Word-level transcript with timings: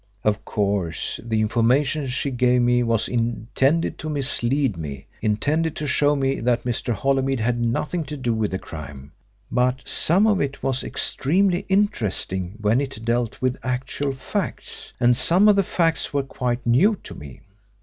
Of 0.23 0.43
course, 0.45 1.19
the 1.23 1.41
information 1.41 2.07
she 2.07 2.31
gave 2.31 2.63
me 2.63 2.81
was 2.81 3.07
intended 3.07 3.99
to 3.99 4.09
mislead 4.09 4.75
me 4.75 5.05
intended 5.21 5.75
to 5.75 5.85
show 5.85 6.15
me 6.15 6.39
that 6.39 6.63
Mr. 6.63 6.91
Holymead 6.91 7.39
had 7.39 7.59
nothing 7.61 8.03
to 8.05 8.17
do 8.17 8.33
with 8.33 8.49
the 8.49 8.57
crime. 8.57 9.11
But 9.51 9.87
some 9.87 10.25
of 10.25 10.41
it 10.41 10.63
was 10.63 10.83
extremely 10.83 11.67
interesting 11.69 12.55
when 12.61 12.81
it 12.81 13.05
dealt 13.05 13.39
with 13.43 13.57
actual 13.61 14.13
facts, 14.13 14.91
and 14.99 15.15
some 15.15 15.47
of 15.47 15.55
the 15.55 15.61
facts 15.61 16.11
were 16.11 16.23
quite 16.23 16.65
new 16.65 16.95
to 17.03 17.13
me. 17.13 17.41